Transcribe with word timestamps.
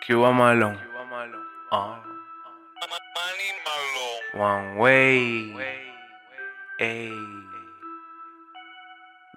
Cuba 0.00 0.32
Malone. 0.32 0.78
Uh. 1.70 1.76
Ah. 1.76 2.02
One 4.34 4.76
way. 4.78 5.52
Hey. 6.78 7.12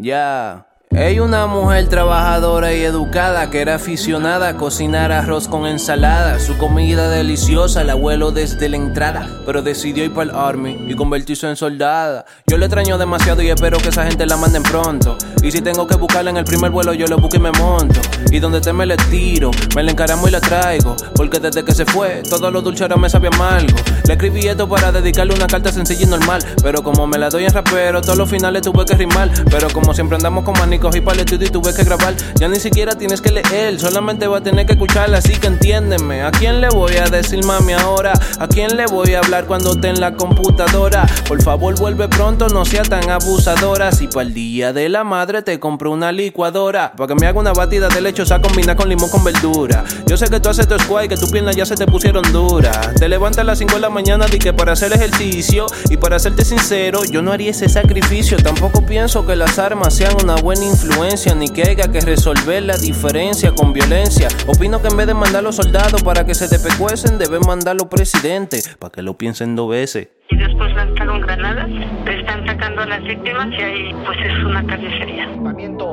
Yeah. 0.00 0.62
Ella 0.98 1.22
una 1.24 1.46
mujer 1.46 1.88
trabajadora 1.88 2.72
y 2.72 2.82
educada 2.82 3.50
que 3.50 3.60
era 3.60 3.74
aficionada 3.74 4.48
a 4.48 4.56
cocinar 4.56 5.12
arroz 5.12 5.46
con 5.46 5.66
ensalada. 5.66 6.40
Su 6.40 6.56
comida 6.56 7.10
deliciosa, 7.10 7.82
el 7.82 7.90
abuelo 7.90 8.32
desde 8.32 8.70
la 8.70 8.78
entrada. 8.78 9.28
Pero 9.44 9.60
decidió 9.60 10.04
ir 10.04 10.14
para 10.14 10.30
el 10.30 10.34
army 10.34 10.86
y 10.88 10.94
convertirse 10.94 11.46
en 11.50 11.56
soldada. 11.56 12.24
Yo 12.46 12.56
le 12.56 12.64
extraño 12.64 12.96
demasiado 12.96 13.42
y 13.42 13.50
espero 13.50 13.76
que 13.76 13.90
esa 13.90 14.06
gente 14.06 14.24
la 14.24 14.38
manden 14.38 14.62
pronto. 14.62 15.18
Y 15.42 15.52
si 15.52 15.60
tengo 15.60 15.86
que 15.86 15.96
buscarla 15.96 16.30
en 16.30 16.38
el 16.38 16.46
primer 16.46 16.70
vuelo, 16.70 16.94
yo 16.94 17.06
lo 17.08 17.18
busco 17.18 17.36
y 17.36 17.40
me 17.40 17.52
monto. 17.52 18.00
Y 18.30 18.38
donde 18.38 18.62
te 18.62 18.72
me 18.72 18.86
le 18.86 18.96
tiro, 18.96 19.50
me 19.74 19.82
la 19.82 19.90
encaramo 19.90 20.26
y 20.28 20.30
la 20.30 20.40
traigo. 20.40 20.96
Porque 21.14 21.40
desde 21.40 21.62
que 21.62 21.72
se 21.72 21.84
fue, 21.84 22.22
todo 22.28 22.50
lo 22.50 22.62
dulce 22.62 22.88
me 22.96 23.10
sabe 23.10 23.28
amargo. 23.28 23.76
Le 24.06 24.14
escribí 24.14 24.48
esto 24.48 24.66
para 24.66 24.90
dedicarle 24.92 25.34
una 25.34 25.46
carta 25.46 25.70
sencilla 25.70 26.04
y 26.04 26.06
normal. 26.06 26.42
Pero 26.62 26.82
como 26.82 27.06
me 27.06 27.18
la 27.18 27.28
doy 27.28 27.44
en 27.44 27.52
rapero, 27.52 28.00
todos 28.00 28.16
los 28.16 28.30
finales 28.30 28.62
tuve 28.62 28.86
que 28.86 28.94
rimar. 28.94 29.30
Pero 29.50 29.68
como 29.68 29.92
siempre 29.92 30.16
andamos 30.16 30.42
con 30.42 30.58
maní 30.58 30.78
cogí 30.86 31.00
para 31.00 31.14
el 31.14 31.20
estudio 31.20 31.48
y 31.48 31.50
tuve 31.50 31.74
que 31.74 31.82
grabar. 31.82 32.14
Ya 32.38 32.46
ni 32.46 32.60
siquiera 32.60 32.94
tienes 32.94 33.20
que 33.20 33.32
leer, 33.32 33.80
solamente 33.80 34.28
va 34.28 34.38
a 34.38 34.40
tener 34.40 34.66
que 34.66 34.74
escucharla, 34.74 35.18
así 35.18 35.32
que 35.32 35.48
entiéndeme. 35.48 36.22
¿A 36.22 36.30
quién 36.30 36.60
le 36.60 36.68
voy 36.68 36.96
a 36.96 37.06
decir 37.06 37.44
mami 37.44 37.72
ahora? 37.72 38.12
¿A 38.38 38.46
quién 38.46 38.76
le 38.76 38.86
voy 38.86 39.14
a 39.14 39.18
hablar 39.18 39.46
cuando 39.46 39.72
esté 39.72 39.88
en 39.88 40.00
la 40.00 40.14
computadora? 40.14 41.04
Por 41.26 41.42
favor, 41.42 41.76
vuelve 41.76 42.08
pronto, 42.08 42.48
no 42.48 42.64
sea 42.64 42.82
tan 42.82 43.10
abusadora. 43.10 43.90
Si 43.90 44.06
para 44.06 44.26
el 44.28 44.34
día 44.34 44.72
de 44.72 44.88
la 44.88 45.02
madre 45.02 45.42
te 45.42 45.58
compro 45.58 45.90
una 45.90 46.12
licuadora, 46.12 46.92
para 46.96 47.08
que 47.08 47.14
me 47.16 47.26
haga 47.26 47.40
una 47.40 47.52
batida 47.52 47.88
de 47.88 48.00
lechosa 48.00 48.40
combina 48.40 48.76
con 48.76 48.88
limón 48.88 49.10
con 49.10 49.24
verdura. 49.24 49.82
Yo 50.06 50.16
sé 50.16 50.28
que 50.28 50.38
tú 50.38 50.50
haces 50.50 50.68
tu 50.68 50.78
squat 50.78 51.06
y 51.06 51.08
que 51.08 51.16
tus 51.16 51.30
piernas 51.30 51.56
ya 51.56 51.66
se 51.66 51.74
te 51.74 51.86
pusieron 51.86 52.22
duras. 52.32 52.94
Te 52.94 53.08
levantas 53.08 53.40
a 53.40 53.44
las 53.44 53.58
5 53.58 53.74
de 53.74 53.80
la 53.80 53.90
mañana 53.90 54.26
y 54.32 54.38
que 54.38 54.52
para 54.52 54.72
hacer 54.72 54.92
ejercicio 54.92 55.66
y 55.90 55.96
para 55.96 56.20
serte 56.20 56.44
sincero, 56.44 57.00
yo 57.04 57.22
no 57.22 57.32
haría 57.32 57.50
ese 57.50 57.68
sacrificio. 57.68 58.36
Tampoco 58.36 58.86
pienso 58.86 59.26
que 59.26 59.34
las 59.34 59.58
armas 59.58 59.94
sean 59.94 60.14
una 60.22 60.36
buena 60.36 60.64
influencia 60.76 61.34
ni 61.34 61.48
que 61.48 61.62
haya 61.62 61.90
que 61.90 62.00
resolver 62.00 62.62
la 62.62 62.76
diferencia 62.76 63.52
con 63.52 63.72
violencia. 63.72 64.28
Opino 64.46 64.82
que 64.82 64.88
en 64.88 64.96
vez 64.96 65.06
de 65.06 65.14
mandar 65.14 65.42
los 65.42 65.56
soldados 65.56 66.02
para 66.02 66.24
que 66.26 66.34
se 66.34 66.48
te 66.48 66.58
pecuecen, 66.58 67.18
deben 67.18 67.40
mandar 67.46 67.76
los 67.76 67.88
presidentes 67.88 68.76
para 68.78 68.92
que 68.92 69.02
lo 69.02 69.16
piensen 69.16 69.56
dos 69.56 69.70
veces. 69.70 70.08
Y 70.28 70.36
después 70.36 70.74
lanzaron 70.74 71.20
granadas, 71.22 71.68
están 72.06 72.45
a 72.66 72.86
las 72.86 73.02
víctimas 73.04 73.48
y 73.52 73.62
ahí 73.62 73.94
pues 74.04 74.18
es 74.18 74.44
una 74.44 74.66
carnicería. 74.66 75.28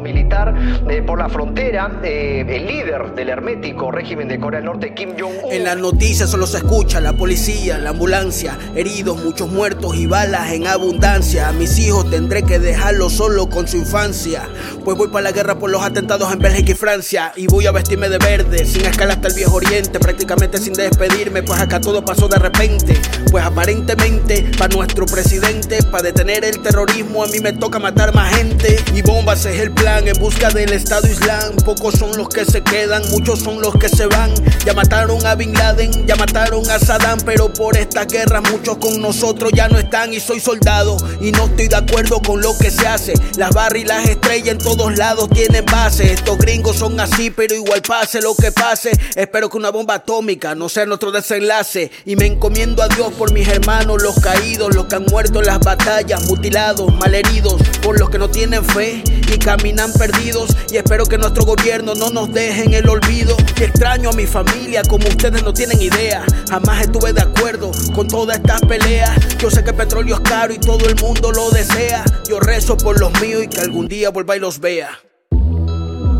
militar 0.00 0.54
eh, 0.88 1.02
por 1.02 1.18
la 1.18 1.28
frontera, 1.28 2.00
eh, 2.04 2.44
el 2.48 2.66
líder 2.66 3.12
del 3.14 3.28
hermético 3.28 3.90
régimen 3.90 4.28
de 4.28 4.38
Corea 4.38 4.60
del 4.60 4.66
Norte, 4.66 4.94
Kim 4.94 5.10
Jong-un. 5.18 5.52
En 5.52 5.64
las 5.64 5.76
noticias 5.76 6.30
solo 6.30 6.46
se 6.46 6.58
escucha 6.58 7.00
la 7.00 7.12
policía, 7.12 7.78
la 7.78 7.90
ambulancia, 7.90 8.56
heridos, 8.76 9.22
muchos 9.22 9.50
muertos 9.50 9.96
y 9.96 10.06
balas 10.06 10.52
en 10.52 10.68
abundancia. 10.68 11.48
A 11.48 11.52
mis 11.52 11.76
hijos 11.80 12.08
tendré 12.08 12.44
que 12.44 12.60
dejarlos 12.60 13.14
solo 13.14 13.48
con 13.48 13.66
su 13.66 13.76
infancia, 13.76 14.48
pues 14.84 14.96
voy 14.96 15.08
para 15.08 15.24
la 15.24 15.32
guerra 15.32 15.58
por 15.58 15.70
los 15.70 15.82
atentados 15.82 16.32
en 16.32 16.38
Bélgica 16.38 16.70
y 16.70 16.74
Francia 16.74 17.32
y 17.34 17.48
voy 17.48 17.66
a 17.66 17.72
vestirme 17.72 18.08
de 18.08 18.18
verde, 18.18 18.64
sin 18.64 18.86
escala 18.86 19.14
hasta 19.14 19.26
el 19.28 19.34
viejo 19.34 19.56
oriente, 19.56 19.98
prácticamente 19.98 20.58
sin 20.58 20.74
despedirme, 20.74 21.42
pues 21.42 21.60
acá 21.60 21.80
todo 21.80 22.04
pasó 22.04 22.28
de 22.28 22.38
repente, 22.38 22.94
pues 23.30 23.44
aparentemente 23.44 24.50
para 24.56 24.74
nuestro 24.74 25.04
presidente, 25.06 25.82
para 25.82 26.04
detener 26.04 26.44
el 26.44 26.59
terrorismo 26.60 27.24
a 27.24 27.26
mí 27.28 27.40
me 27.40 27.52
toca 27.52 27.78
matar 27.78 28.14
más 28.14 28.34
gente. 28.34 28.78
Y 28.94 29.02
bombas 29.02 29.44
es 29.44 29.60
el 29.60 29.72
plan 29.72 30.06
en 30.06 30.18
busca 30.18 30.50
del 30.50 30.72
Estado 30.72 31.06
Islam, 31.08 31.56
pocos 31.64 31.94
son 31.94 32.16
los 32.16 32.28
que 32.28 32.44
se 32.44 32.62
quedan, 32.62 33.02
muchos 33.10 33.40
son 33.40 33.60
los 33.60 33.74
que 33.74 33.88
se 33.88 34.06
van, 34.06 34.32
ya 34.64 34.74
mataron 34.74 35.24
a 35.26 35.34
Bin 35.34 35.52
Laden, 35.52 36.06
ya 36.06 36.16
mataron 36.16 36.68
a 36.70 36.78
Saddam, 36.78 37.18
pero 37.24 37.52
por 37.52 37.76
esta 37.76 38.04
guerra 38.04 38.40
muchos 38.40 38.78
con 38.78 39.00
nosotros 39.00 39.50
ya 39.54 39.68
no 39.68 39.78
están 39.78 40.12
y 40.12 40.20
soy 40.20 40.40
soldado. 40.40 40.96
Y 41.20 41.32
no 41.32 41.46
estoy 41.46 41.68
de 41.68 41.76
acuerdo 41.76 42.20
con 42.20 42.40
lo 42.40 42.56
que 42.56 42.70
se 42.70 42.86
hace, 42.86 43.14
las 43.36 43.50
barras 43.50 43.80
y 43.80 43.84
las 43.84 44.08
estrellas 44.08 44.48
en 44.48 44.58
todos 44.58 44.96
lados 44.96 45.28
tienen 45.30 45.64
base, 45.66 46.12
estos 46.12 46.38
gringos 46.38 46.76
son 46.76 46.98
así, 47.00 47.30
pero 47.30 47.54
igual 47.54 47.82
pase 47.82 48.20
lo 48.20 48.34
que 48.34 48.52
pase, 48.52 48.90
espero 49.14 49.48
que 49.48 49.56
una 49.56 49.70
bomba 49.70 49.94
atómica 49.94 50.54
no 50.54 50.68
sea 50.68 50.86
nuestro 50.86 51.10
desenlace. 51.12 51.90
Y 52.04 52.16
me 52.16 52.26
encomiendo 52.26 52.82
a 52.82 52.88
Dios 52.88 53.12
por 53.12 53.32
mis 53.32 53.48
hermanos, 53.48 54.02
los 54.02 54.18
caídos, 54.20 54.74
los 54.74 54.86
que 54.86 54.96
han 54.96 55.04
muerto 55.04 55.40
en 55.40 55.46
las 55.46 55.60
batallas, 55.60 56.24
mutilados, 56.50 56.92
malheridos, 56.98 57.62
por 57.80 58.00
los 58.00 58.10
que 58.10 58.18
no 58.18 58.28
tienen 58.28 58.64
fe 58.64 59.04
y 59.32 59.38
caminan 59.38 59.92
perdidos. 59.92 60.50
Y 60.72 60.78
espero 60.78 61.06
que 61.06 61.16
nuestro 61.16 61.44
gobierno 61.44 61.94
no 61.94 62.10
nos 62.10 62.32
deje 62.32 62.64
en 62.64 62.74
el 62.74 62.88
olvido. 62.88 63.36
Y 63.60 63.62
extraño 63.62 64.10
a 64.10 64.12
mi 64.14 64.26
familia 64.26 64.82
como 64.88 65.06
ustedes 65.06 65.44
no 65.44 65.52
tienen 65.52 65.80
idea, 65.80 66.24
jamás 66.50 66.82
estuve 66.82 67.12
de 67.12 67.22
acuerdo 67.22 67.70
con 67.94 68.08
todas 68.08 68.38
estas 68.38 68.60
peleas, 68.62 69.38
yo 69.38 69.50
sé 69.50 69.62
que 69.62 69.70
el 69.70 69.76
petróleo 69.76 70.16
es 70.16 70.20
caro 70.22 70.52
y 70.52 70.58
todo 70.58 70.88
el 70.88 70.96
mundo 70.96 71.30
lo 71.30 71.50
desea, 71.50 72.04
yo 72.28 72.40
rezo 72.40 72.76
por 72.76 72.98
los 72.98 73.12
míos 73.20 73.44
y 73.44 73.48
que 73.48 73.60
algún 73.60 73.86
día 73.86 74.10
vuelva 74.10 74.36
y 74.36 74.40
los 74.40 74.58
vea. 74.58 74.90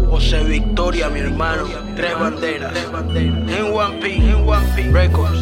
José 0.08 0.44
Victoria, 0.44 1.08
mi 1.08 1.20
hermano, 1.20 1.66
tres 1.96 2.18
banderas. 2.18 2.72
En 3.16 3.72
One 3.72 3.98
Piece, 4.00 4.90
Records, 4.92 5.40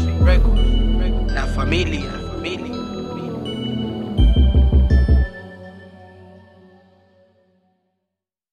la 1.35 1.47
familia. 1.55 2.28